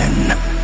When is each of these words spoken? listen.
listen. 0.00 0.59